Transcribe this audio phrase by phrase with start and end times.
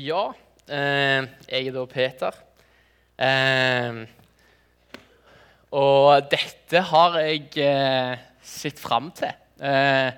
[0.00, 0.30] Ja,
[0.70, 2.36] eh, jeg er da Peter.
[3.20, 3.98] Eh,
[5.76, 9.34] og dette har jeg eh, sett fram til.
[9.60, 10.08] Eh,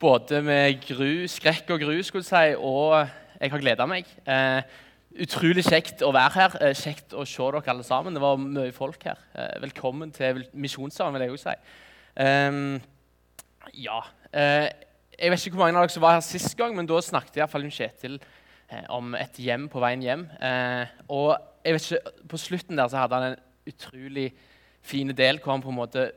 [0.00, 2.94] både med gru, skrekk og gru, skulle jeg si, og
[3.42, 4.08] jeg har gleda meg.
[4.24, 4.62] Eh,
[5.26, 6.56] utrolig kjekt å være her.
[6.62, 8.16] Eh, kjekt å se dere alle sammen.
[8.16, 9.20] Det var mye folk her.
[9.66, 11.58] Velkommen til Misjonssalen, vil jeg også si.
[13.84, 14.00] ja.
[14.32, 17.42] jeg vet ikke hvor mange av dere som var her sist gang, men da snakket
[17.42, 18.16] iallfall Kjetil
[18.92, 20.26] om et hjem på veien hjem.
[21.08, 24.28] og jeg vet ikke, på slutten der så hadde han en utrolig
[24.84, 26.10] fin del hvor han på en måte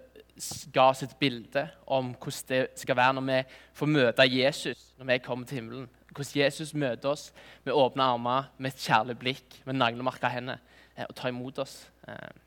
[0.73, 3.37] ga et bilde om hvordan det skal være når vi
[3.79, 5.87] får møte Jesus når vi kommer til himmelen.
[6.13, 7.31] Hvordan Jesus møter oss
[7.65, 10.57] med åpne armer, med et kjærlig blikk, med naglemerka hender
[10.95, 11.87] eh, og tar imot oss.
[12.07, 12.43] Eh,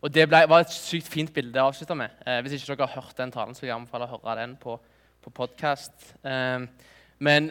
[0.00, 2.12] og Det ble, var et sykt fint bilde å avslutte med.
[2.26, 4.56] Eh, hvis ikke dere har hørt den talen, så vil jeg anbefale å høre den
[4.60, 4.76] på,
[5.20, 6.14] på podkast.
[7.20, 7.50] Men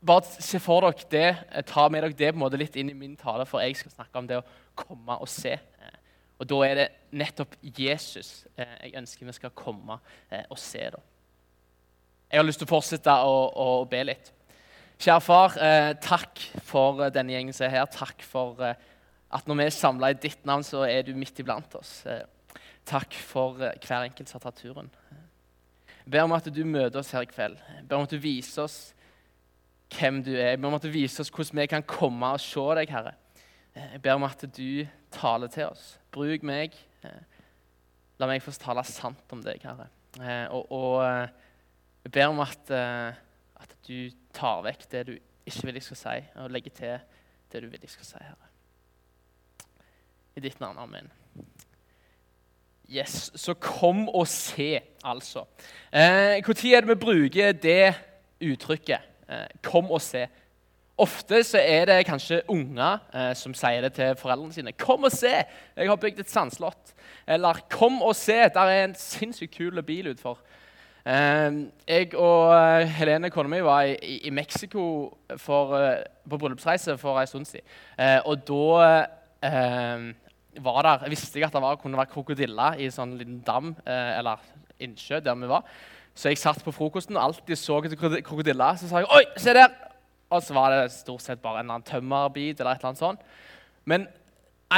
[0.00, 2.96] bare se for dere det, ta med dere det på en måte litt inn i
[2.96, 4.46] min tale, for jeg skal snakke om det å
[4.78, 5.56] komme og se.
[6.38, 9.98] Og da er det nettopp Jesus eh, jeg ønsker vi skal komme
[10.30, 10.84] eh, og se.
[10.94, 11.00] da.
[12.30, 14.30] Jeg har lyst til å fortsette å, å be litt.
[15.02, 17.90] Kjære far, eh, takk for denne gjengen som er her.
[17.90, 21.74] Takk for at når vi er samla i ditt navn, så er du midt iblant
[21.78, 22.04] oss.
[22.88, 24.92] Takk for hver enkelt som har tatt turen.
[26.04, 27.58] Jeg ber om at du møter oss her i kveld.
[27.74, 28.78] Jeg ber om at du viser oss
[29.94, 30.50] hvem du er.
[30.54, 33.14] Jeg ber viser oss hvordan vi kan komme og se deg, Herre.
[33.78, 35.98] Jeg ber om at du taler til oss.
[36.12, 36.74] Bruk meg.
[37.06, 37.44] Eh,
[38.18, 39.88] la meg få tale sant om deg, Herre.
[40.18, 41.28] Eh, og, og eh,
[42.04, 45.14] jeg ber om at, at, du tar vekk det du
[45.48, 46.98] ikke vil jeg skal si, og legger til
[47.52, 48.52] det du vil jeg skal si, Herre.
[50.36, 50.78] I ditt navn.
[50.78, 51.10] Amen.
[52.88, 55.44] Yes, Så kom og se, altså.
[55.92, 57.94] Når eh, er det vi bruker det
[58.40, 59.07] uttrykket?
[59.28, 60.26] Eh, kom og se.
[60.98, 64.72] Ofte så er det kanskje unger eh, som sier det til foreldrene sine.
[64.72, 65.44] 'Kom og se!
[65.76, 66.94] Jeg har bygd et sandslott.'
[67.26, 68.48] Eller 'Kom og se!
[68.54, 70.38] Der er en sinnssykt kul bil utfor.'
[71.08, 71.52] Eh,
[71.88, 74.82] jeg og eh, Helene, kona mi, var i, i Mexico
[75.40, 77.64] for, eh, på bryllupsreise for en stund siden.
[77.98, 78.98] Eh, og da
[80.58, 83.76] var der, visste jeg at det var, kunne være krokodiller i en sånn liten dam
[83.86, 84.42] eller
[84.82, 85.62] innsjø der vi var.
[86.18, 88.76] Så jeg satt på frokosten og alltid så etter krokodiller.
[88.76, 89.68] Så sa jeg 'Oi, se der!'
[90.30, 92.60] Og så var det stort sett bare en eller annen tømmerbit.
[92.60, 93.20] eller et eller annet sånt.
[93.84, 94.08] Men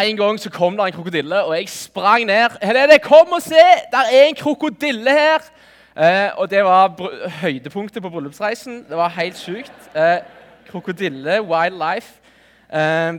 [0.03, 2.51] en gang så kom det en krokodille, og jeg sprang ned.
[2.63, 3.65] Helene, kom og se!
[3.91, 5.39] Der er en krokodille her!
[5.97, 6.95] Eh, og det var
[7.29, 8.87] høydepunktet på bryllupsreisen.
[8.89, 9.97] Det var helt sjukt.
[9.97, 10.19] Eh,
[10.69, 12.13] krokodille, wildlife.
[12.73, 13.15] Eh,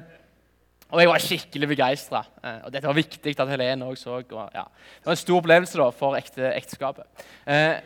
[0.91, 2.21] og jeg var skikkelig begeistra.
[2.43, 4.17] Eh, og dette var viktig at Helene òg så.
[4.19, 4.65] Og, ja.
[4.99, 7.27] Det var en stor opplevelse da, for ekte, ekteskapet.
[7.47, 7.77] Eh,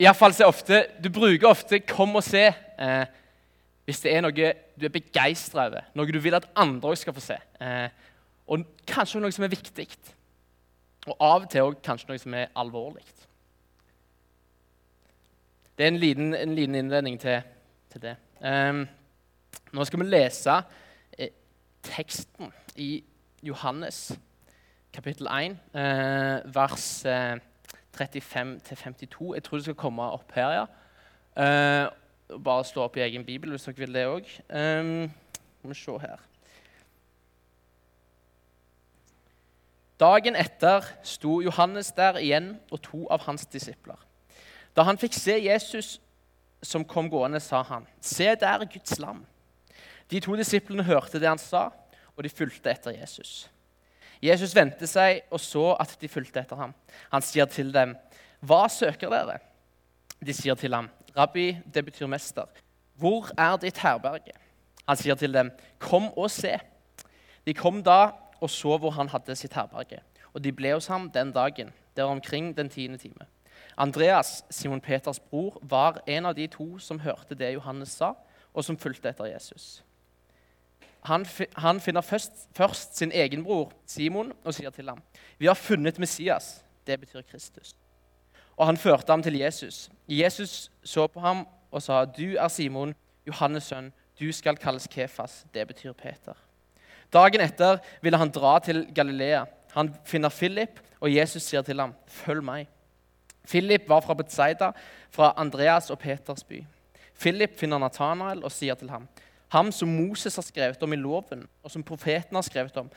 [0.00, 3.06] i fall så ofte, Du bruker ofte 'kom og se' eh,
[3.84, 7.14] hvis det er noe du er begeistra over, noe du vil at andre også skal
[7.14, 7.36] få se.
[7.60, 7.88] Eh,
[8.48, 9.88] og kanskje noe som er viktig.
[11.06, 13.04] Og av og til òg kanskje noe som er alvorlig.
[15.78, 17.42] Det er en liten, en liten innledning til,
[17.90, 18.16] til det.
[18.42, 18.72] Eh,
[19.72, 20.62] nå skal vi lese
[21.82, 23.04] teksten i
[23.42, 24.18] Johannes
[24.92, 27.38] kapittel 1, eh, vers eh,
[27.92, 29.34] 35-52.
[29.34, 30.66] Jeg tror det skal komme opp her, ja.
[31.36, 31.88] Eh,
[32.44, 34.28] bare slå opp i egen bibel hvis dere vil det òg.
[34.48, 35.10] Um,
[35.62, 36.20] vi se her.
[40.00, 44.00] Dagen etter sto Johannes der igjen og to av hans disipler.
[44.76, 46.00] Da han fikk se Jesus
[46.62, 49.26] som kom gående, sa han, 'Se der Guds lam.'
[50.12, 51.70] De to disiplene hørte det han sa,
[52.16, 53.48] og de fulgte etter Jesus.
[54.22, 56.74] Jesus vendte seg og så at de fulgte etter ham.
[57.10, 57.96] Han sier til dem,
[58.42, 59.40] 'Hva søker dere?'
[60.24, 62.46] De sier til ham, Rabbi, det betyr mester.
[62.94, 64.32] Hvor er ditt herberge?
[64.88, 66.58] Han sier til dem, kom og se.
[67.46, 70.00] De kom da og så hvor han hadde sitt herberge.
[70.34, 71.72] Og de ble hos ham den dagen.
[71.96, 73.26] Det var omkring den tiende time.
[73.76, 78.12] Andreas, Simon Peters bror, var en av de to som hørte det Johannes sa,
[78.54, 79.82] og som fulgte etter Jesus.
[81.02, 81.26] Han,
[81.56, 85.02] han finner først, først, sin egen bror Simon og sier til ham,
[85.38, 87.74] 'Vi har funnet Messias.' Det betyr Kristus
[88.56, 89.90] og han førte ham til Jesus.
[90.08, 92.94] Jesus så på ham og sa, 'Du er Simon,
[93.28, 93.92] Johannes' sønn.
[94.20, 96.34] Du skal kalles Kefas.' Det betyr Peter.
[97.12, 99.44] Dagen etter ville han dra til Galilea.
[99.72, 102.68] Han finner Philip, og Jesus sier til ham, 'Følg meg.'
[103.48, 104.70] Philip var fra Betzaida,
[105.10, 106.64] fra Andreas og Peters by.
[107.20, 109.08] Philip finner Nathanael og sier til ham,
[109.52, 112.90] 'Ham som Moses har skrevet om i loven, og som profeten har skrevet om.'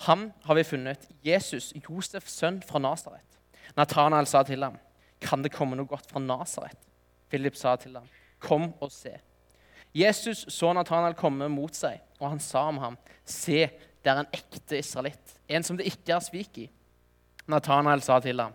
[0.00, 3.38] Ham har vi funnet, Jesus, Josefs sønn fra Nasaret.
[3.76, 4.76] Nathanael sa til ham,
[5.20, 6.76] kan det komme noe godt fra Nasaret?
[7.30, 8.08] Philip sa til ham,
[8.40, 9.20] 'Kom og se.'
[9.94, 13.70] Jesus så Nathanael komme mot seg, og han sa om ham, 'Se,
[14.04, 16.70] det er en ekte israelitt, en som det ikke er svik i.'
[17.46, 18.52] Nathanael sa til ham,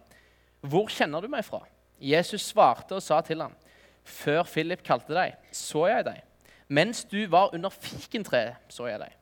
[0.64, 1.66] 'Hvor kjenner du meg fra?'
[2.02, 3.56] Jesus svarte og sa til ham,
[4.06, 6.27] 'Før Philip kalte deg, så jeg deg.'
[6.70, 9.16] 'Mens du var under fikentreet, så jeg deg.'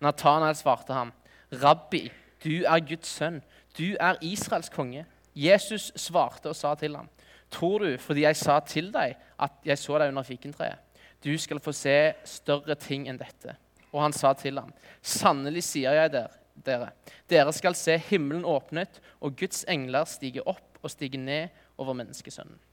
[0.00, 1.12] Nathanael svarte ham,
[1.52, 2.10] 'Rabbi,
[2.44, 3.42] du er Guds sønn.
[3.78, 7.08] Du er Israels konge.' Jesus svarte og sa til ham,
[7.50, 10.78] 'Tror du fordi jeg sa til deg at jeg så deg under fikentreet?'
[11.24, 13.56] 'Du skal få se større ting enn dette.'
[13.92, 14.72] Og han sa til ham,
[15.02, 16.90] 'Sannelig sier jeg dere,
[17.30, 21.48] dere skal se himmelen åpnet og Guds engler stige opp og stige ned
[21.78, 22.69] over menneskesønnen.'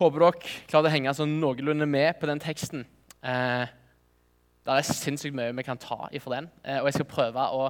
[0.00, 2.86] Håper dere klarer å henge sånn noenlunde med på den teksten.
[3.20, 3.66] Eh,
[4.64, 7.66] det er sinnssykt mye vi kan ta ifra den, eh, og jeg skal prøve å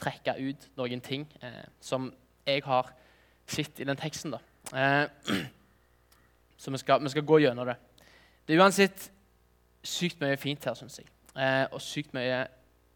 [0.00, 2.08] trekke ut noen ting eh, som
[2.48, 2.88] jeg har
[3.44, 4.38] sett i den teksten.
[4.72, 5.04] Eh,
[6.56, 7.76] så vi skal, vi skal, gå gjennom det.
[8.48, 9.10] Det er uansett
[9.84, 11.12] sykt mye fint her, syns jeg.
[11.36, 12.46] Eh, og sykt mye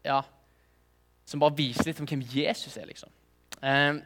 [0.01, 0.23] ja,
[1.29, 2.89] som bare viser litt om hvem Jesus er.
[2.89, 3.13] liksom.
[3.61, 4.01] Eh,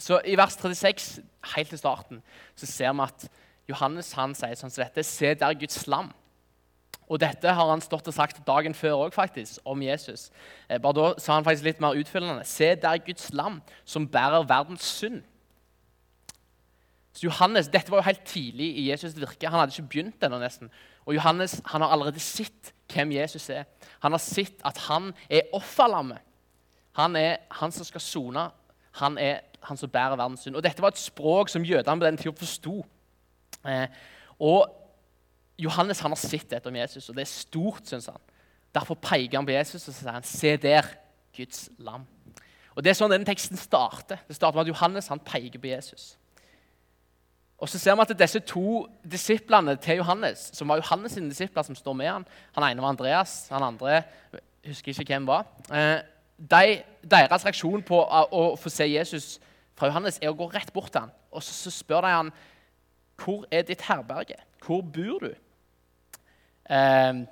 [0.00, 1.18] så I vers 36,
[1.52, 2.24] helt til starten,
[2.56, 3.32] så ser vi at
[3.68, 5.04] Johannes han sier sånn som dette.
[5.06, 6.12] Se der Guds lam.
[7.04, 10.30] Og dette har han stått og sagt dagen før òg, faktisk, om Jesus.
[10.68, 12.46] Eh, bare da sa han faktisk litt mer utfyllende.
[12.48, 15.22] Se der Guds lam, som bærer verdens synd.
[17.14, 19.46] Så Johannes, Dette var jo helt tidlig i Jesus' virke.
[19.46, 20.38] Han hadde ikke begynt ennå.
[20.38, 20.70] nesten.
[21.06, 23.64] Og Johannes han har allerede sett hvem Jesus er.
[24.00, 26.18] Han har sett at han er offerlammet.
[26.96, 28.48] Han er han som skal sone.
[28.92, 30.56] Han er han som bærer verdens synd.
[30.56, 32.84] Og Dette var et språk som jødene på den tida forsto.
[33.68, 33.86] Eh,
[34.38, 34.70] og
[35.60, 38.20] Johannes han har sett dette om Jesus, og det er stort, syns han.
[38.74, 40.88] Derfor peker han på Jesus og sier han, se der,
[41.34, 42.04] Guds lam.
[42.74, 44.20] Og Det er sånn denne teksten starter.
[44.26, 46.14] Det starter med at Johannes han peker på Jesus.
[47.58, 51.62] Og så ser vi at disse to disiplene til Johannes, som var Johannes' sine disipler,
[51.62, 54.02] som står med han, han ene var Andreas, han andre
[54.66, 56.02] husker ikke hvem var, eh,
[56.38, 59.38] de, Deres reaksjon på å få se Jesus
[59.78, 62.32] fra Johannes er å gå rett bort til han, og så, så spør de han,
[63.20, 64.38] hvor er ditt herberge?
[64.64, 65.32] Hvor bor du?
[66.64, 67.24] Eh,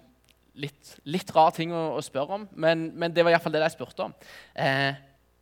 [0.60, 3.72] litt, litt rar ting å, å spørre om, men, men, det var iallfall det de
[3.72, 4.14] spurte om.
[4.54, 4.92] Eh,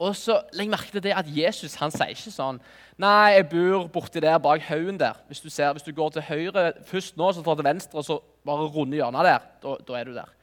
[0.00, 2.60] og så Legg merke til det at Jesus han sier ikke sånn
[3.00, 5.16] Nei, jeg bor borti der bak haugen der.
[5.28, 8.04] Hvis du, ser, hvis du går til høyre først nå, så tar til venstre, og
[8.04, 9.46] så bare runde hjørnet der.
[9.62, 10.34] Da, da, er du der.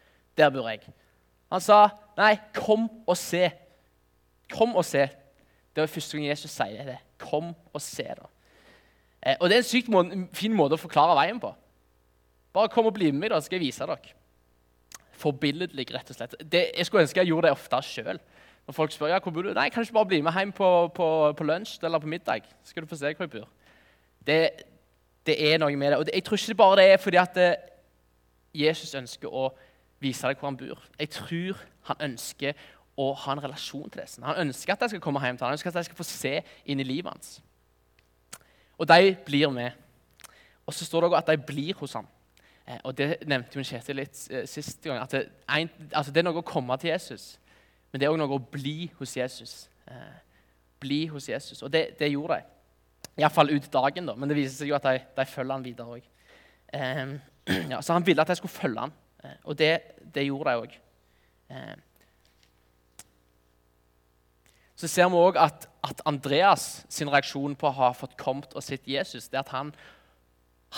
[0.42, 0.82] Der bor jeg.
[1.54, 1.84] Han sa,
[2.18, 3.52] nei, kom og se.
[4.50, 5.06] Kom og se.
[5.70, 6.98] Det var første gang Jesus sier det.
[7.22, 8.26] Kom og se, da.
[9.24, 10.04] Eh, og Det er en sykt må
[10.34, 11.54] fin måte å forklare veien på.
[12.54, 14.16] Bare kom og bli med meg, da, skal jeg vise dere.
[15.18, 16.36] Forbilledlig, rett og slett.
[16.42, 18.20] Det, jeg skulle ønske jeg gjorde det ofte sjøl.
[18.68, 19.54] Når folk spør ja, hvor bor du?
[19.56, 22.50] Nei, kan du ikke bare bli med hjem på, på, på lunsj eller på middag.
[22.64, 23.48] Så skal du få se hvor jeg bor.
[24.28, 24.40] Det,
[25.26, 26.00] det, er noe med det.
[26.02, 27.74] Og det, jeg tror ikke bare det er fordi at det, eh,
[28.68, 29.52] Jesus ønsker å
[30.04, 30.84] vise deg hvor han bor.
[31.00, 32.58] Jeg tror han ønsker
[32.98, 34.24] å ha en relasjon til disse.
[34.26, 35.54] Han ønsker at de skal komme hjem til ham.
[35.54, 36.34] Han ønsker at de skal få se
[36.66, 37.38] inn i livet hans.
[38.78, 39.72] Og de blir med.
[40.66, 42.08] Og så står det også at de blir hos ham.
[42.68, 45.00] Eh, og Det nevnte jo Kjetil litt eh, sist gang.
[45.02, 47.38] at det, en, altså det, er noe å komme til Jesus,
[47.92, 49.70] men det er òg noe å bli hos Jesus.
[49.88, 50.20] Eh,
[50.80, 51.64] bli hos Jesus.
[51.64, 52.54] Og det, det gjorde de.
[53.18, 54.16] Iallfall ut dagen, da.
[54.16, 56.10] Men det viser seg jo at de, de følger han videre òg.
[56.74, 57.16] Eh,
[57.72, 58.94] ja, så han ville at de skulle følge han,
[59.44, 59.72] og det,
[60.14, 60.76] det gjorde de òg.
[61.50, 61.76] Eh,
[64.78, 68.64] så ser vi òg at, at, Andreas sin reaksjon på å ha fått kommet og
[68.64, 69.72] sett Jesus, det er at han,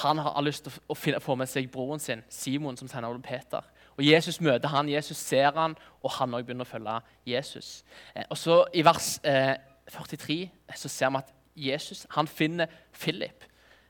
[0.04, 3.66] han har lyst til å få med seg broren sin, Simon, som sender over Peter.
[3.98, 6.96] Og Jesus møter han, Jesus ser han, og han òg begynner å følge
[7.28, 7.82] Jesus.
[8.16, 9.58] Eh, og så I vers eh,
[9.92, 10.40] 43
[10.80, 13.44] så ser vi at Jesus han finner Philip.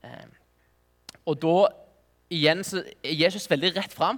[0.03, 0.25] Eh,
[1.29, 1.55] og da
[2.33, 4.17] igjen så er Jesus veldig rett fram.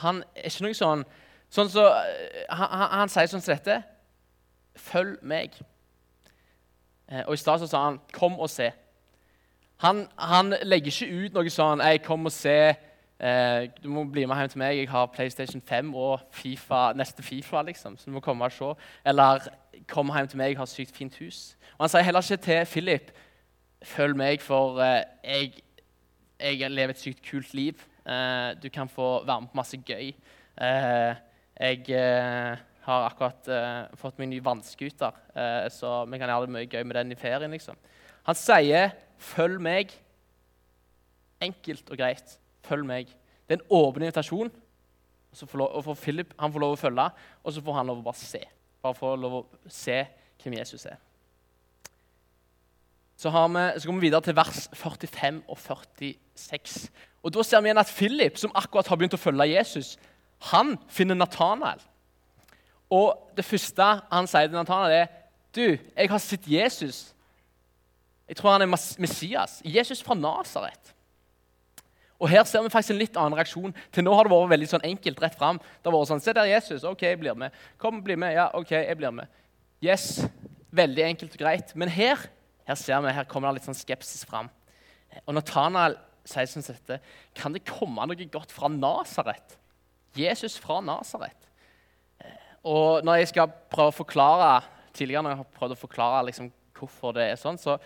[0.00, 1.04] Han er ikke noe sånn
[1.52, 3.82] sånn så, eh, han, han, han sier sånn som dette
[4.78, 5.60] 'Følg meg'.
[7.12, 8.72] Eh, og I stad sa han 'kom og se'.
[9.76, 12.74] Han, han, legger ikke ut noe sånn 'Ei, kom og se'.
[13.20, 14.76] Eh, du må bli med hjem til meg.
[14.78, 17.62] Jeg har PlayStation 5 og FIFA, neste Fifa.
[17.62, 18.74] liksom, så du må komme og se.
[19.04, 19.38] Eller
[19.86, 21.56] 'Kom hjem til meg, jeg har sykt fint hus'.
[21.78, 23.12] Og Han sier heller ikke til Philip
[23.82, 25.52] 'Følg meg, for eh, jeg,
[26.40, 27.84] jeg, lever et sykt kult liv'.
[28.62, 30.14] Du kan få være med på masse gøy.
[31.60, 32.58] Jeg
[32.88, 36.84] har akkurat uh, fått meg ny vannskuter, uh, så vi kan gjøre det mye gøy
[36.86, 37.52] med den i ferien.
[37.52, 37.76] liksom.
[38.24, 39.92] Han sier 'følg meg'.
[41.40, 42.38] Enkelt og greit.
[42.62, 43.06] Følg meg.
[43.46, 44.50] Det er en åpen invitasjon.
[45.32, 47.10] Får, lov, og for Philip han får lov å følge,
[47.44, 48.40] og så får han lov å bare se.
[48.82, 50.00] Bare få lov å se
[50.42, 50.96] hvem Jesus er.
[53.16, 56.90] så, vi, så går vi videre til vers 45 og 46.
[57.22, 59.98] Og Da ser vi igjen at Philip, som akkurat har begynt å følge Jesus,
[60.52, 61.80] han finner Nathanael.
[62.90, 65.08] Og det første han sier til Nathanael, er
[65.54, 67.08] du, jeg har sett Jesus.
[68.28, 69.58] Jeg tror han er Messias.
[69.64, 70.94] Jesus fra Nasaret.
[72.18, 73.74] Og Her ser vi faktisk en litt annen reaksjon.
[73.94, 75.60] Til nå har det vært veldig sånn enkelt, rett fram.
[75.60, 76.84] Det har vært sånn, Se der Jesus.
[76.84, 77.54] OK, jeg blir med.
[77.78, 78.34] Kom, bli med.
[78.34, 79.30] Ja, OK, jeg blir med.
[79.84, 80.24] Yes.
[80.74, 81.70] Veldig enkelt og greit.
[81.78, 82.26] Men her
[82.68, 84.50] her ser vi, her kommer det litt sånn skepsis fram.
[85.24, 85.96] Og Nathanael
[86.28, 86.98] sier som dette
[87.32, 89.56] Kan det komme noe godt fra Nasaret?
[90.18, 91.47] Jesus fra Nasaret.
[92.66, 94.50] Og når jeg skal prøve å forklare
[94.98, 97.78] tidligere når jeg har prøvd å forklare liksom, hvorfor det er sånn, så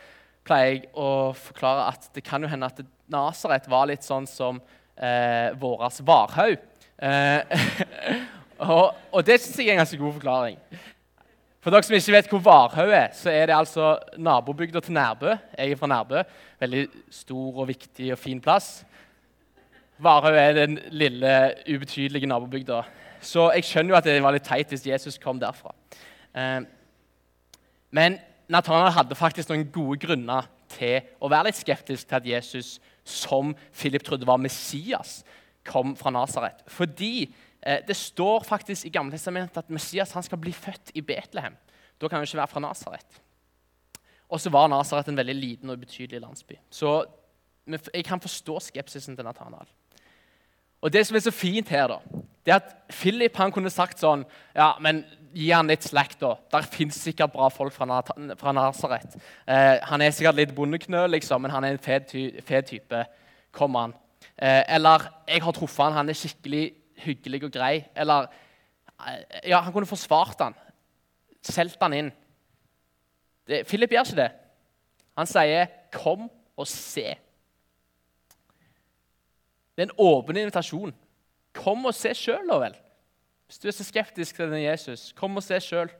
[0.47, 2.81] pleier jeg å forklare at det kan jo hende at
[3.12, 4.59] Nasaret var litt sånn som
[4.97, 6.62] eh, våres Varhaug.
[7.02, 7.67] Eh,
[8.73, 10.59] og, og, det syns jeg er en ganske god forklaring.
[11.62, 15.37] For dere som ikke vet hvor Varhaug er, så er det altså nabobygda til Nærbø.
[15.55, 16.25] Jeg er fra Nærbø.
[16.62, 18.81] Veldig stor og viktig og fin plass.
[20.02, 21.37] Varhaug er den lille,
[21.71, 22.81] ubetydelige nabobygda.
[23.23, 25.73] Så jeg skjønner jo at det var litt teit hvis Jesus kom derfra.
[26.35, 26.64] Eh,
[27.95, 28.19] men
[28.50, 32.75] Nathanael hadde faktisk noen gode grunner til å være litt skeptisk til at Jesus,
[33.05, 35.21] som Philip trodde var Messias,
[35.69, 36.64] kom fra Nasaret.
[36.67, 37.29] Fordi
[37.61, 41.55] eh, det står faktisk i Gamle Testamentet at Messias skal bli født i Betlehem.
[42.00, 43.23] Da kan han ikke være fra Nasaret.
[44.33, 46.57] Og så var Nasaret en veldig liten og ubetydelig landsby.
[46.73, 47.05] Så
[47.69, 49.69] jeg kan forstå skepsisen til Nathanael.
[50.83, 54.25] Og det som er så fint her, da, det at Philip han kunne sagt sånn
[54.54, 56.34] Ja, men gi han litt slack, da.
[56.52, 58.02] Der fins sikkert bra folk fra,
[58.38, 59.16] fra Nasaret.
[59.46, 63.04] Eh, han er sikkert litt bondeknøl, liksom, men han er en fet, ty fet type.
[63.54, 63.94] Kom an.
[64.37, 66.66] Eh, eller jeg har truffet han, han er skikkelig
[67.02, 67.75] hyggelig og grei.
[67.96, 68.28] Eller
[69.06, 70.58] eh, Ja, han kunne forsvart han.
[71.42, 72.12] Solgt han inn.
[73.49, 74.30] Det, Philip gjør ikke det.
[75.18, 77.16] Han sier 'kom og se'.
[79.76, 80.92] Det er en åpen invitasjon.
[81.52, 82.76] Kom og se sjøl, da vel.
[83.47, 85.90] Hvis du er så skeptisk til denne Jesus, kom og se sjøl.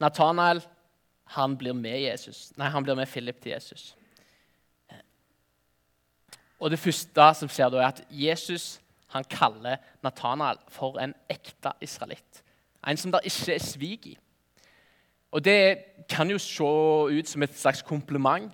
[0.00, 0.60] Nathanael
[1.36, 2.50] han blir med Jesus.
[2.58, 3.94] Nei, han blir med Philip til Jesus.
[6.60, 8.76] Og Det første som skjer da, er at Jesus
[9.12, 12.42] han kaller Nathanael for en ekte israelitt.
[12.86, 14.18] En som det ikke er svik i.
[15.32, 16.64] Og Det kan jo se
[17.18, 18.52] ut som et slags kompliment,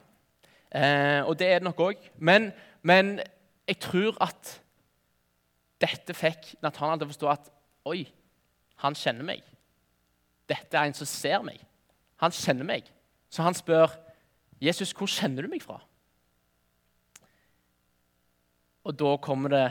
[0.74, 1.96] eh, og det er det nok òg.
[2.16, 2.52] Men,
[2.82, 3.20] men
[3.68, 4.56] jeg tror at
[5.82, 7.50] dette fikk Nathanael til å forstå at
[7.90, 8.04] oi,
[8.82, 9.42] han kjenner meg.
[10.50, 11.60] Dette er en som ser meg.
[12.22, 12.88] Han kjenner meg.
[13.32, 13.94] Så han spør
[14.62, 15.80] Jesus, hvor kjenner du meg fra?
[18.86, 19.66] Og da kommer det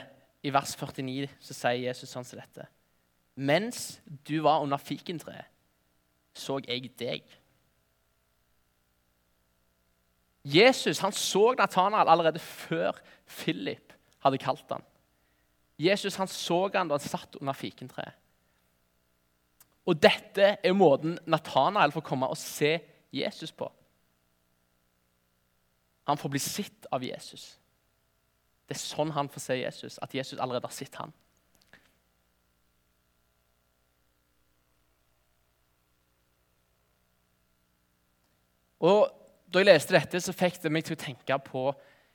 [0.48, 2.66] i vers 49, så sier Jesus sånn som dette.
[3.36, 5.48] Mens du var under fikentreet,
[6.34, 7.28] så jeg deg.
[10.44, 13.94] Jesus han så Nathanael allerede før Philip
[14.24, 14.84] hadde kalt ham.
[15.80, 18.18] Jesus han så han da han satt under fikentreet.
[19.86, 22.80] Og dette er måten Nathanael får komme og se
[23.14, 23.72] Jesus på.
[26.08, 27.58] Han får bli sett av Jesus.
[28.70, 31.14] Det er sånn han får se Jesus, at Jesus allerede har sett han.
[38.82, 39.21] Og
[39.54, 41.66] Da jeg leste dette, så fikk det meg til å tenke på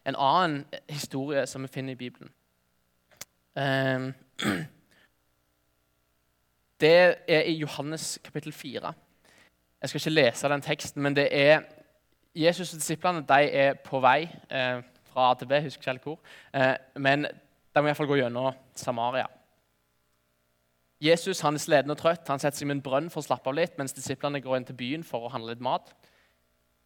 [0.09, 2.31] en annen historie som vi finner i Bibelen.
[3.61, 4.15] Ehm,
[6.81, 6.93] det
[7.29, 8.93] er i Johannes kapittel 4.
[9.83, 11.61] Jeg skal ikke lese den teksten, men det er
[12.35, 14.81] Jesus og disiplene de er på vei eh,
[15.13, 15.61] fra A til B.
[15.61, 16.19] husker ikke hvor.
[16.55, 19.27] Eh, men de må iallfall gå gjennom Samaria.
[21.01, 22.29] Jesus han er sliten og trøtt.
[22.29, 24.69] Han setter seg med en brønn for å slappe av litt, mens disiplene går inn
[24.69, 25.93] til byen for å handle litt mat.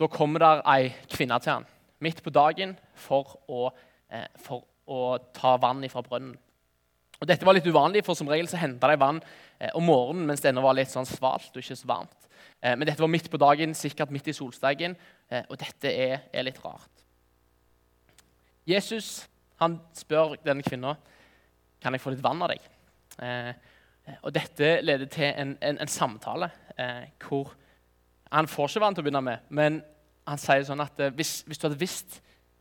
[0.00, 1.66] Da kommer der ei kvinne til han
[2.00, 3.66] midt på dagen for å,
[4.08, 6.38] eh, for å ta vann fra brønnen.
[7.20, 9.20] Og Dette var litt uvanlig, for som regel så henta de vann
[9.60, 12.30] eh, om morgenen mens det ennå var litt sånn svalt og ikke så varmt.
[12.62, 14.96] Eh, men dette var midt på dagen, sikkert midt i solsteigen,
[15.28, 17.04] eh, og dette er, er, litt rart.
[18.64, 19.28] Jesus
[19.60, 20.94] han spør denne kvinna
[21.80, 22.64] kan jeg få litt vann av deg.
[23.20, 23.52] Eh,
[24.24, 26.48] og Dette leder til en, en, en samtale
[26.80, 27.52] eh, hvor
[28.30, 29.80] han får ikke vann til å begynne med, men
[30.28, 32.20] han sier sånn at eh, hvis, hvis, du hadde visst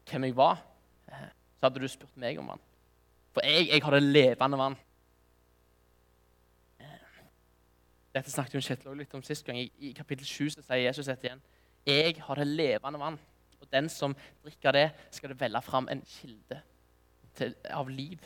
[0.09, 0.61] hvem jeg var,
[1.59, 2.61] så hadde du spurt meg om vann.
[3.35, 4.77] For jeg, jeg har det levende vann.
[8.15, 9.59] Dette snakket jo Kjetil litt om sist gang.
[9.59, 11.43] I, I, kapittel 7 så sier Jesus dette igjen.
[11.85, 13.19] Jeg har det levende vann,
[13.59, 16.57] og den som drikker det, skal det velle fram en kilde
[17.37, 18.23] til, av liv.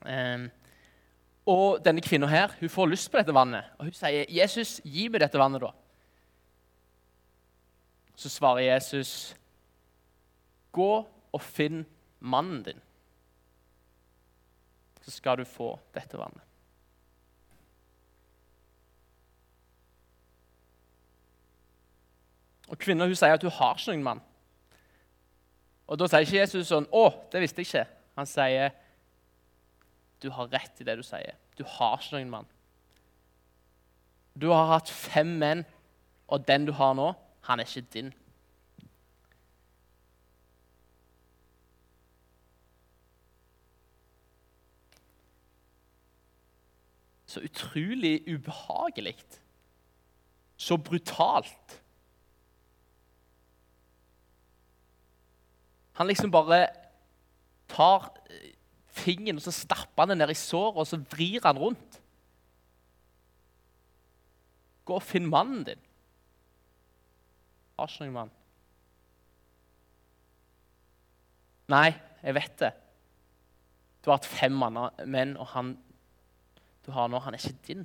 [0.00, 0.48] Um,
[1.50, 5.08] og denne kvinna her hun får lyst på dette vannet, og hun sier, 'Jesus, gi
[5.08, 5.74] meg dette vannet', da.
[8.20, 9.36] Så svarer Jesus,
[10.72, 11.86] 'Gå og finn
[12.20, 12.80] mannen din,
[15.00, 16.44] så skal du få dette vannet.'
[22.68, 24.20] Og Kvinna hun sier at hun har ikke noen mann.
[25.88, 27.86] Og Da sier ikke Jesus sånn 'Å, det visste jeg ikke'.
[28.16, 28.70] Han sier,
[30.20, 31.34] 'Du har rett i det du sier.
[31.56, 32.52] Du har ikke noen mann.'
[34.38, 35.64] Du har hatt fem menn,
[36.28, 38.12] og den du har nå, han er ikke din.
[47.26, 49.16] Så utrolig ubehagelig.
[50.56, 51.82] Så brutalt.
[55.92, 56.66] Han liksom bare
[57.68, 58.54] tar eh,
[58.86, 62.00] fingeren og så stapper han den ned i såret og så vrir han rundt.
[64.84, 65.89] Gå og finn mannen din.
[67.80, 68.32] Har ikke noen mann.
[71.72, 71.88] Nei,
[72.20, 72.70] jeg vet det.
[74.02, 75.78] Du har hatt fem menn, og han
[76.84, 77.82] du har nå, han er ikke din.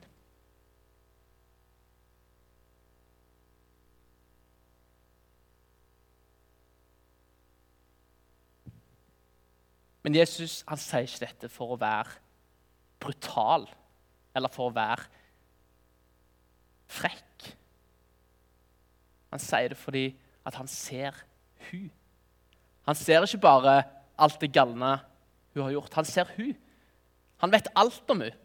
[10.06, 12.20] Men Jesus han sier ikke dette for å være
[13.02, 13.66] brutal
[14.36, 15.08] eller for å være
[16.94, 17.25] frekk.
[19.36, 20.06] Han sier det fordi
[20.48, 21.18] at han ser
[21.68, 21.89] hun.
[22.88, 23.82] Han ser ikke bare
[24.15, 24.94] alt det galne
[25.54, 25.98] hun har gjort.
[25.98, 26.54] Han ser hun.
[27.44, 28.38] Han vet alt om hun.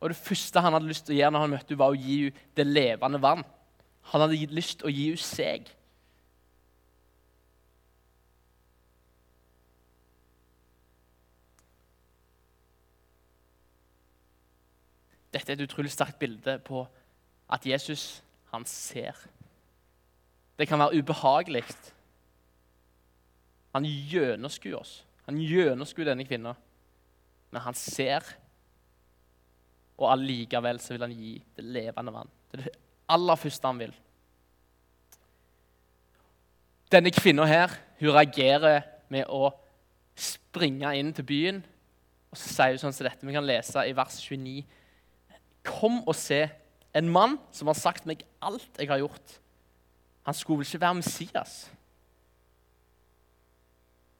[0.00, 2.00] Og Det første han hadde lyst til å gjøre når han møtte henne, var å
[2.00, 3.44] gi henne det levende vann.
[4.12, 5.68] Han hadde lyst til å gi henne seg.
[15.34, 16.84] Dette er et utrolig sterkt bilde på
[17.52, 18.22] at Jesus,
[18.52, 19.18] han ser.
[20.58, 21.64] Det kan være ubehagelig.
[23.74, 25.00] Han gjennomskuer oss.
[25.26, 26.54] Han gjennomskuer denne kvinnen.
[27.50, 28.22] Men han ser,
[29.98, 32.30] og allikevel så vil han gi det levende vann.
[32.50, 32.78] Det er det
[33.14, 33.94] aller første han vil.
[36.90, 39.50] Denne kvinna her, hun reagerer med å
[40.14, 41.60] springe inn til byen.
[42.30, 43.26] Og så sier hun sånn som dette.
[43.26, 44.62] Vi kan lese i vers 29.
[45.64, 46.44] Kom og se
[46.94, 49.38] en mann som har sagt meg alt jeg har gjort.
[50.24, 51.54] Han skulle vel ikke være Messias?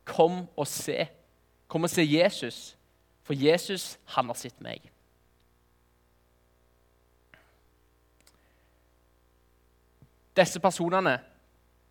[0.04, 1.06] Kom og se.
[1.68, 2.76] Kom og se Jesus,
[3.22, 4.82] for Jesus, han har sett meg.
[10.36, 11.20] Disse personene,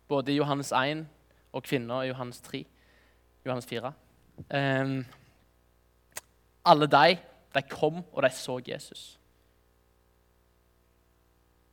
[0.08, 1.06] både Johannes 1
[1.52, 2.64] og kvinner i Johannes 3,
[3.46, 5.04] Johannes 4 um, ehm,
[6.64, 7.16] Alle de,
[7.54, 9.18] de kom og de så Jesus.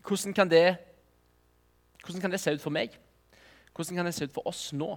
[0.01, 0.77] Hvordan kan, det,
[2.03, 2.95] hvordan kan det se ut for meg?
[3.75, 4.89] Hvordan kan det se ut for oss nå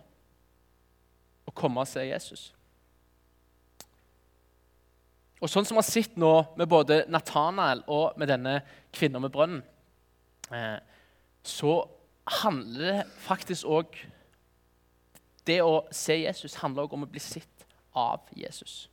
[1.44, 2.48] å komme og se Jesus?
[5.44, 8.58] Og Sånn som vi har sett nå med både Nathanael og med denne
[8.96, 9.60] kvinnen med brønnen,
[10.48, 10.78] eh,
[11.44, 11.74] så
[12.40, 14.04] handler det faktisk òg
[15.44, 18.88] Det å se Jesus handler også om å bli sett av Jesus.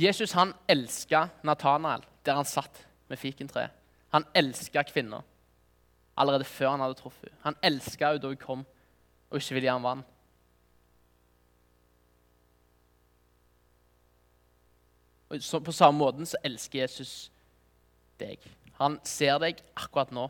[0.00, 3.70] Jesus han elska Natanael der han satt med fikentreet.
[4.10, 5.22] Han elska kvinner
[6.16, 7.42] allerede før han hadde truffet henne.
[7.42, 8.64] Han elska henne da hun kom
[9.30, 10.02] og ikke ville gi ham vann.
[15.30, 17.30] Og så på samme måten så elsker Jesus
[18.18, 18.42] deg.
[18.80, 20.26] Han ser deg akkurat nå.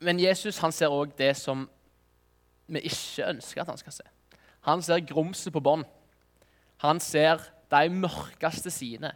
[0.00, 1.66] Men Jesus han ser òg det som
[2.66, 4.06] vi ikke ønsker at han skal se.
[4.66, 5.84] Han ser grumset på bånd.
[6.84, 7.40] Han ser
[7.72, 9.14] de mørkeste sidene.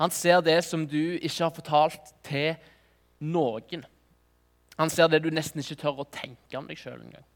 [0.00, 2.54] Han ser det som du ikke har fortalt til
[3.20, 3.82] noen.
[4.80, 7.26] Han ser det du nesten ikke tør å tenke om deg sjøl engang.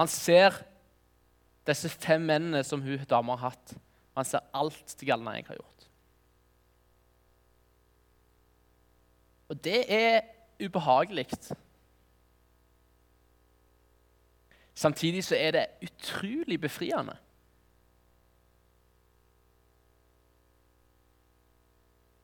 [0.00, 0.56] Han ser
[1.68, 3.76] disse fem mennene som hun dama har hatt.
[4.16, 5.86] Han ser alt det galne jeg har gjort.
[9.52, 10.22] Og det er
[10.60, 11.28] ubehagelig.
[14.76, 17.16] Samtidig så er det utrolig befriende.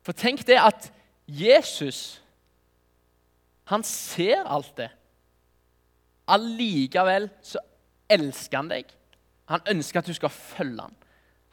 [0.03, 0.91] For tenk det at
[1.29, 2.21] Jesus,
[3.65, 4.91] han ser alt det.
[6.29, 7.63] Allikevel så
[8.11, 8.91] elsker han deg.
[9.49, 10.95] Han ønsker at du skal følge ham.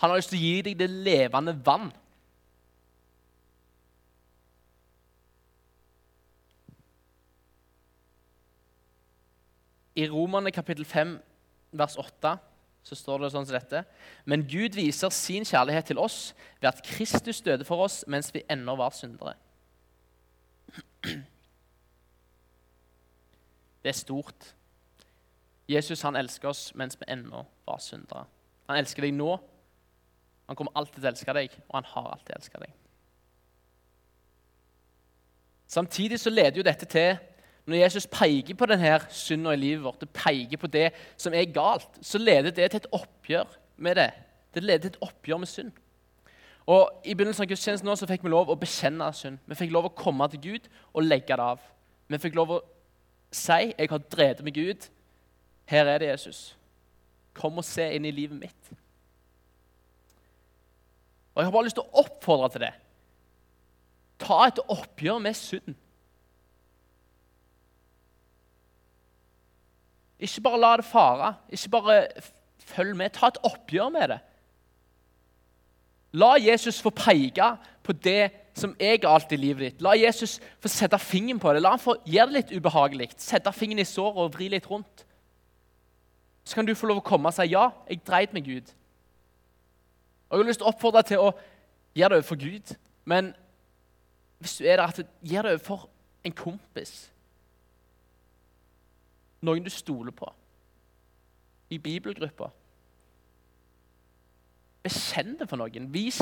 [0.01, 1.91] Han har lyst til å gi deg det levende vann.
[9.95, 11.17] I Romerne kapittel 5,
[11.71, 12.37] vers 8,
[12.83, 13.83] så står det sånn som dette.
[14.25, 18.45] Men Gud viser sin kjærlighet til oss ved at Kristus døde for oss mens vi
[18.49, 19.35] ennå var syndere.
[23.83, 24.53] Det er stort.
[25.69, 28.25] Jesus han elsker oss mens vi ennå var syndere.
[28.69, 29.31] Han elsker deg nå.
[30.49, 32.77] Han kommer alltid til å elske deg, og han har alltid elsket deg.
[35.69, 37.19] Samtidig så leder jo dette til
[37.69, 41.51] når Jesus peker på denne synda i livet vårt, det peker på det som er
[41.53, 44.09] galt, så leder det til et oppgjør med det.
[44.53, 45.71] Det leder til et oppgjør med synd.
[46.69, 49.39] Og I begynnelsen av gudstjenesten nå så fikk vi lov å bekjenne synd.
[49.49, 51.63] Vi fikk lov å komme til Gud og legge det av.
[52.09, 52.59] Vi fikk lov å
[53.31, 54.89] si 'Jeg har drevet med Gud'.
[55.65, 56.57] Her er det, Jesus.
[57.33, 58.71] Kom og se inn i livet mitt.
[61.35, 62.73] Og Jeg har bare lyst til å oppfordre til det.
[64.19, 65.75] Ta et oppgjør med synd.
[70.19, 71.33] Ikke bare la det fare.
[71.49, 71.99] Ikke bare
[72.69, 73.13] følg med.
[73.15, 74.19] Ta et oppgjør med det.
[76.19, 77.51] La Jesus få peke
[77.85, 79.83] på det som er galt i livet ditt.
[79.85, 81.61] La Jesus få sette fingeren på det.
[81.63, 83.11] La han få gjøre det litt ubehagelig.
[83.17, 85.05] Sette fingeren i såret og vri litt rundt.
[86.43, 88.73] Så kan du få lov å komme og si ja, jeg dreit med Gud.
[90.29, 91.29] Og Jeg har lyst til å oppfordre deg til å
[91.97, 92.73] gjøre det overfor Gud.
[93.05, 93.31] Men
[94.39, 95.87] hvis du er der, gjør det overfor
[96.25, 97.09] en kompis.
[99.41, 100.27] Noen du stoler på.
[101.69, 102.49] I bibelgruppa.
[104.83, 105.89] Bekjenn det for noen.
[105.93, 106.21] Vis,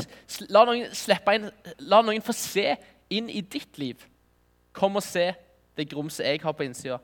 [0.50, 1.50] la, noen inn,
[1.88, 2.74] la noen få se
[3.14, 4.04] inn i ditt liv.
[4.76, 5.30] Kom og se
[5.78, 6.98] det grumset jeg har på innsida,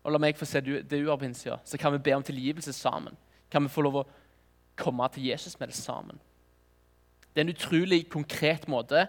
[0.00, 1.60] og la meg få se det du har på innsida.
[1.64, 3.16] Så kan vi be om tilgivelse sammen.
[3.52, 4.08] Kan vi få lov å
[4.80, 6.20] komme til Jesus med det sammen.
[7.30, 9.04] Det er en utrolig konkret måte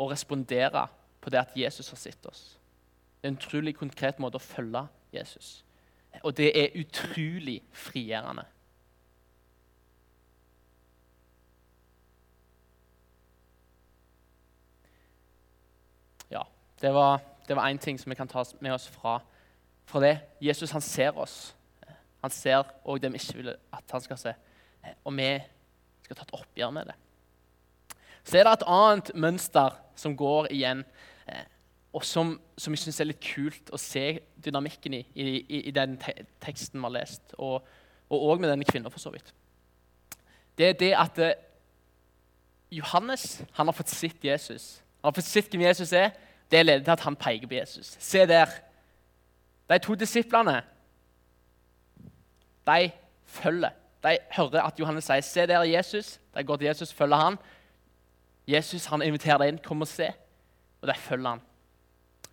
[0.00, 0.86] å respondere
[1.20, 2.59] på det at Jesus har sett oss.
[3.20, 5.60] Det er en utrolig konkret måte å følge Jesus.
[6.22, 8.46] Og det er utrolig frigjørende.
[16.80, 19.18] Det var én ting som vi kan ta med oss fra,
[19.84, 20.18] fra det.
[20.40, 21.56] Jesus han ser oss.
[22.22, 24.32] Han ser òg det vi ikke vil at han skal se.
[25.04, 25.28] Og vi
[26.04, 26.94] skal ta et oppgjør med det.
[28.24, 30.84] Så er det et annet mønster som går igjen,
[31.92, 35.96] og som, som jeg syns er litt kult å se dynamikken i, i, i den
[35.98, 37.66] te teksten vi har lest, og
[38.10, 39.32] òg med denne kvinnen, for så vidt.
[40.58, 41.38] Det er det at eh,
[42.70, 44.82] Johannes han har fått sett Jesus.
[45.00, 46.12] Han har fått sett hvem Jesus er
[46.50, 47.96] det leder til at han peker på Jesus.
[47.98, 48.50] Se der.
[49.70, 50.62] De to disiplene
[52.66, 52.90] de
[53.24, 53.70] følger.
[54.02, 56.18] De hører at Johannes sier 'Se der, Jesus'.
[56.34, 57.38] De går til Jesus, følger han.
[58.46, 59.58] Jesus han inviterer dem inn.
[59.58, 60.12] 'Kom og se.'
[60.82, 61.40] Og de følger han.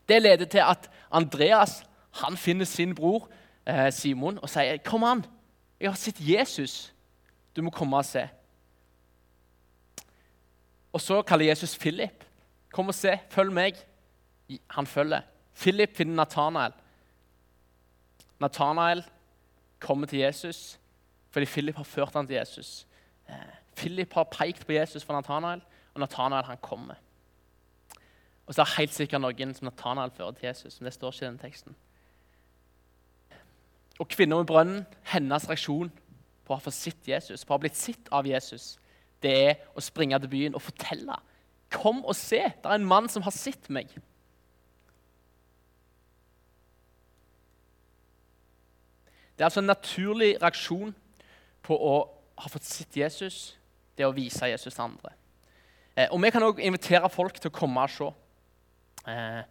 [0.08, 1.84] Det leder til at Andreas
[2.22, 3.30] han finner sin bror
[3.67, 5.26] eh, Simon og sier, 'Kom an,
[5.80, 6.93] jeg har sett Jesus.
[7.56, 8.30] Du må komme og se.'
[10.93, 12.24] Og så kaller Jesus Philip.
[12.72, 13.20] 'Kom og se.
[13.30, 13.86] Følg meg.'
[14.70, 15.22] han følger.
[15.56, 16.72] Philip finner Nathanael.
[18.39, 19.04] Nathanael
[19.80, 20.80] kommer til Jesus
[21.30, 22.88] fordi Philip har ført ham til Jesus.
[23.30, 23.36] Eh,
[23.76, 25.62] Philip har pekt på Jesus for Nathanael,
[25.93, 26.93] og Nathanael han kommer.
[28.47, 31.13] Og så er det helt sikkert noen som Nathanael fører til Jesus, men det står
[31.13, 31.75] ikke i denne teksten.
[33.99, 35.89] Og kvinner med brønnen, hennes reaksjon
[36.45, 38.77] på å ha fått sett Jesus, på å ha blitt sett av Jesus,
[39.23, 41.17] det er å springe til byen og fortelle.
[41.73, 42.39] Kom og se!
[42.39, 43.89] Det er en mann som har sett meg.
[49.36, 50.95] Det er altså en naturlig reaksjon
[51.65, 51.97] på å
[52.38, 53.57] ha fått sett Jesus,
[53.97, 55.12] det å vise Jesus til andre.
[55.97, 58.07] Eh, og Vi kan òg invitere folk til å komme og se.
[59.08, 59.43] Eh,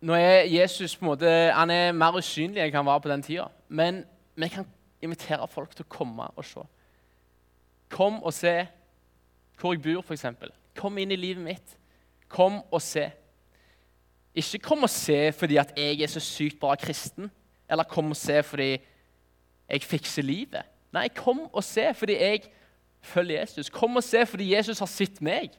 [0.00, 3.24] nå er Jesus på en måte, han er mer usynlig enn han var på den
[3.24, 3.48] tida.
[3.68, 4.04] Men
[4.36, 4.66] vi kan
[5.02, 6.64] invitere folk til å komme og se.
[7.92, 8.56] Kom og se
[9.60, 10.26] hvor jeg bor, f.eks.
[10.76, 11.76] Kom inn i livet mitt.
[12.28, 13.06] Kom og se.
[14.36, 17.30] Ikke kom og se fordi at jeg er så sykt bra kristen.
[17.70, 18.76] Eller kom og se fordi
[19.68, 20.68] jeg fikser livet.
[20.92, 22.44] Nei, kom og se fordi jeg
[23.00, 23.70] følger Jesus.
[23.70, 25.56] Kom og se fordi Jesus har sett meg,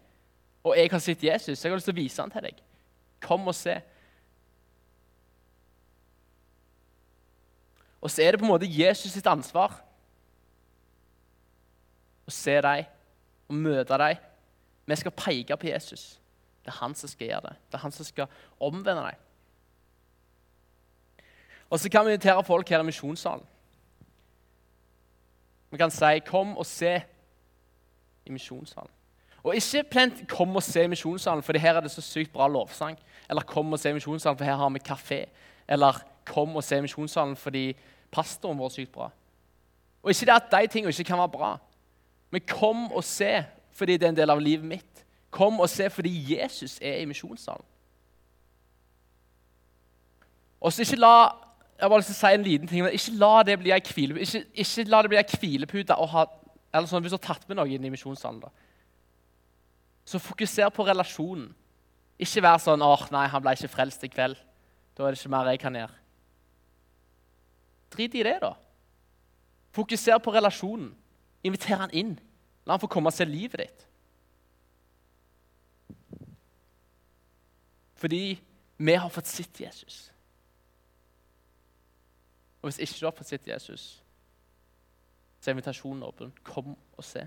[0.63, 1.63] og jeg har sett Jesus.
[1.63, 2.61] Jeg har lyst til å vise han til deg.
[3.23, 3.79] Kom og se.
[8.01, 9.73] Og så er det på en måte Jesus sitt ansvar
[12.27, 12.87] å se deg
[13.47, 14.19] og møte deg.
[14.87, 16.17] Vi skal peke på Jesus.
[16.63, 17.55] Det er han som skal gjøre det.
[17.67, 19.23] Det er han som skal omvende deg.
[21.67, 23.45] Og så kan vi invitere folk her i misjonssalen.
[25.71, 27.01] Vi kan si 'kom og se'
[28.25, 28.96] i misjonssalen.
[29.47, 32.97] Og ikke plent 'kom og se' misjonssalen, for her er det så sykt bra lovsang.
[33.29, 35.25] Eller 'kom og se' misjonssalen, for her har vi kafé.
[35.67, 37.71] Eller kom og se Misjonssalen fordi
[38.11, 39.09] pastoren var sykt bra.
[40.03, 41.57] Og ikke det at de tingene ikke kan være bra,
[42.31, 43.45] men kom og se
[43.77, 45.03] fordi det er en del av livet mitt.
[45.31, 47.65] Kom og se fordi Jesus er i misjonssalen.
[50.61, 51.29] Og så ikke la
[51.77, 55.93] jeg bare si en liten ting, men ikke la det bli ei hvilepute ei hvilepute
[56.73, 58.39] eller sånn, hvis du har tatt med noe inn i misjonssalen.
[58.41, 58.49] da.
[60.07, 61.49] Så fokuser på relasjonen.
[62.17, 64.39] Ikke vær sånn åh, nei, han ble ikke frelst i kveld.
[64.97, 65.97] Da er det ikke mer jeg kan gjøre.
[67.93, 68.53] Drit i det, da.
[69.75, 70.89] Fokuser på relasjonen.
[71.45, 72.15] Inviter han inn.
[72.65, 73.85] La han få komme og se livet ditt.
[77.97, 78.37] Fordi
[78.77, 80.07] vi har fått sett Jesus.
[82.61, 83.85] Og hvis ikke du har fått sett Jesus,
[85.39, 86.33] så er invitasjonen åpen.
[86.45, 87.23] Kom og se.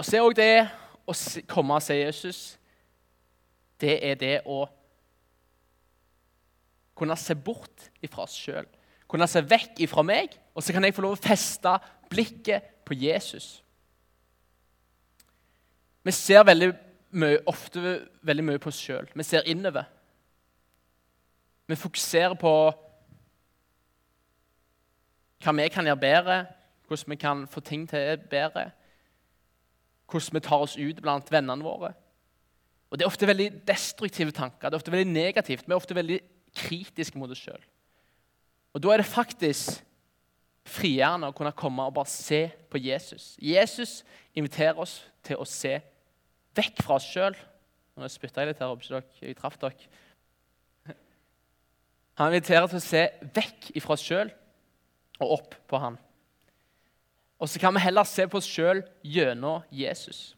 [0.00, 0.64] Og se òg det
[1.04, 1.14] å
[1.50, 2.38] komme og se Jesus,
[3.80, 4.62] det er det å
[6.96, 8.64] kunne se bort ifra oss sjøl.
[9.10, 11.74] Kunne se vekk ifra meg, og så kan jeg få lov å feste
[12.08, 13.58] blikket på Jesus.
[16.00, 16.70] Vi ser veldig
[17.20, 19.08] mye, ofte veldig mye på oss sjøl.
[19.12, 19.84] Vi ser innover.
[21.68, 22.54] Vi fokuserer på
[25.40, 26.42] hva vi kan gjøre bedre,
[26.88, 28.70] hvordan vi kan få ting til bedre.
[30.10, 31.92] Hvordan vi tar oss ut blant vennene våre.
[32.90, 34.68] Og Det er ofte veldig destruktive tanker.
[34.68, 35.66] det er ofte veldig negativt.
[35.66, 36.20] Vi er ofte veldig
[36.56, 37.62] kritiske mot oss sjøl.
[38.74, 39.84] Og da er det faktisk
[40.66, 43.36] frigjørende å kunne komme og bare se på Jesus.
[43.38, 44.00] Jesus
[44.34, 45.78] inviterer oss til å se
[46.58, 47.38] vekk fra oss sjøl.
[47.96, 49.88] Nå spytta jeg litt her, håper ikke dere traff dere.
[52.20, 53.02] Han inviterer til å se
[53.34, 54.30] vekk fra oss sjøl
[55.20, 55.98] og opp på han.
[57.40, 60.34] Og så kan vi heller se på oss sjøl gjennom Jesus.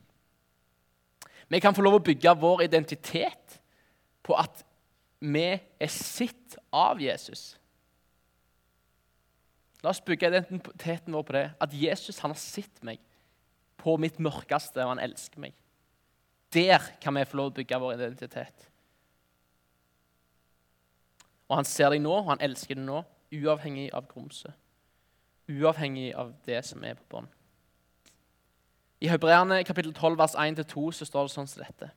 [1.51, 3.59] Vi kan få lov å bygge vår identitet
[4.23, 4.63] på at
[5.23, 7.57] vi er sitt av Jesus.
[9.83, 11.47] La oss bygge identiteten vår på det.
[11.61, 13.03] At Jesus han har sett meg
[13.83, 15.57] på mitt mørkeste, og han elsker meg.
[16.55, 18.69] Der kan vi få lov å bygge vår identitet.
[21.51, 23.03] Og han ser deg nå, og han elsker deg nå,
[23.43, 24.55] uavhengig av grumset.
[25.51, 27.33] Uavhengig av det som er på bånd.
[29.03, 31.91] I Hebreerne kapittel 12 vers 1-2 så står det sånn som dette.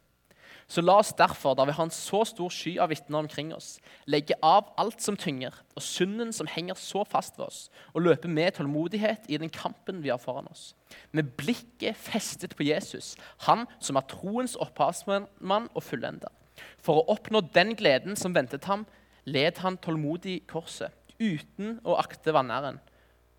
[0.66, 3.76] Så la oss derfor, da vi har en så stor sky av vitner omkring oss,
[4.10, 7.60] legge av alt som tynger, og synden som henger så fast ved oss,
[7.94, 10.74] og løpe med tålmodighet i den kampen vi har foran oss.
[11.14, 13.14] Med blikket festet på Jesus,
[13.46, 16.34] han som er troens opphavsmann og fullender.
[16.82, 18.88] For å oppnå den gleden som ventet ham,
[19.30, 20.90] led han tålmodig korset,
[21.22, 22.82] uten å akte vanæren,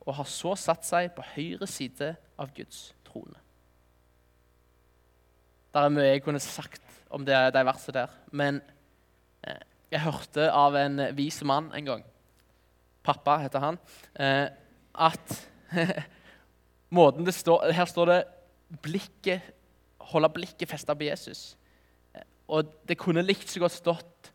[0.06, 3.38] og har så satt seg på høyre side av Guds trone.
[5.74, 8.14] Det er mye jeg kunne sagt om det, de versene der.
[8.30, 8.60] Men
[9.44, 9.60] eh,
[9.92, 12.06] jeg hørte av en vis mann en gang,
[13.06, 13.80] pappa heter han,
[14.14, 14.46] eh,
[14.94, 15.36] at
[16.96, 18.20] måten det står, Her står det
[18.82, 19.52] blikket,
[20.06, 21.56] 'holde blikket festet på Jesus'.
[22.14, 24.32] Eh, og det kunne likt så godt stått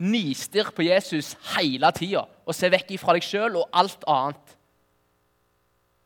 [0.00, 4.56] Nistirr på Jesus hele tida og se vekk ifra deg sjøl og alt annet.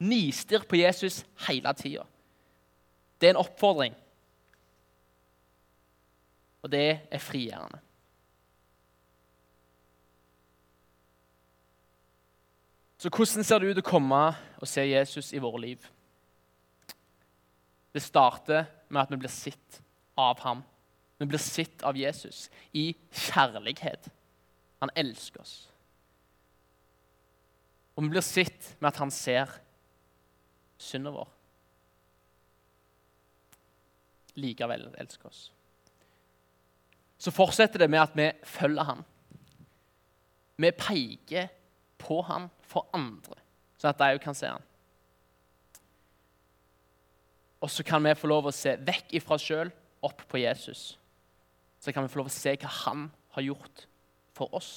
[0.03, 2.03] Nistirr på Jesus hele tida.
[3.21, 3.95] Det er en oppfordring.
[6.65, 7.81] Og det er frigjørende.
[12.99, 15.89] Så hvordan ser det ut å komme og se Jesus i våre liv?
[17.93, 19.83] Det starter med at vi blir sett
[20.17, 20.63] av ham.
[21.25, 24.11] Vi blir sett av Jesus i kjærlighet.
[24.85, 25.57] Han elsker oss.
[27.97, 29.57] Og vi blir sett med at han ser
[30.77, 31.33] synden vår.
[34.37, 35.47] Likevel elsker oss
[37.25, 39.05] så fortsetter det med at vi følger han.
[40.61, 41.49] Vi peker
[41.99, 43.39] på han for andre,
[43.81, 44.67] sånn at de òg kan se han.
[47.65, 49.73] Og så kan vi få lov å se vekk ifra oss sjøl,
[50.05, 50.99] opp på Jesus.
[51.85, 53.85] Så kan vi få lov å se hva han har gjort
[54.33, 54.73] for oss.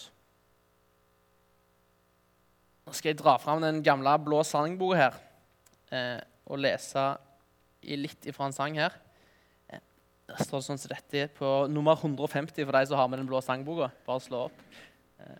[2.83, 5.15] Nå skal jeg dra fram den gamle blå sangboka her
[5.95, 7.05] eh, og lese
[7.87, 8.95] litt ifra en sang her.
[10.27, 13.29] Der står det sånn som dette på nummer 150 for de som har med den
[13.29, 13.87] blå sangboka.
[14.07, 14.57] Bare slå opp.
[15.23, 15.37] Eh.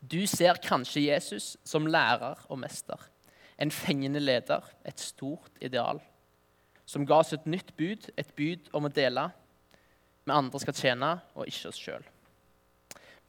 [0.00, 2.96] Du ser kanskje Jesus som lærer og mester,
[3.60, 6.00] en fengende leder, et stort ideal,
[6.92, 9.30] som ga oss et nytt bud, et bud om å dele.
[10.28, 12.04] Med andre skal tjene, og ikke oss sjøl.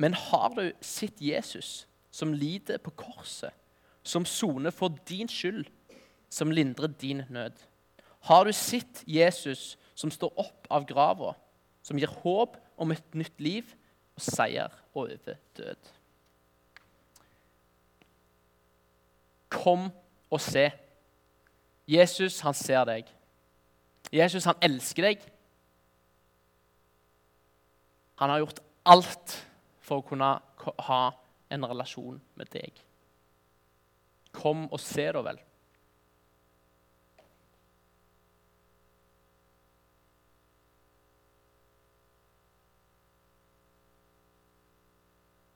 [0.02, 3.54] Men har du sett Jesus som lider på korset,
[4.04, 5.69] som soner for din skyld,
[6.28, 7.56] som lindrer din nød?
[8.28, 11.32] Har du sett Jesus som står opp av grava,
[11.84, 13.71] som gir håp om et nytt liv
[14.17, 15.91] og seier over død?
[19.54, 19.88] Kom
[20.34, 20.67] og se.
[21.88, 23.08] Jesus, han ser deg.
[24.13, 25.23] Jesus, han elsker deg.
[28.21, 29.38] Han har gjort alt
[29.84, 30.30] for å kunne
[30.88, 31.02] ha
[31.54, 32.78] en relasjon med deg.
[34.34, 35.41] Kom og se, da vel.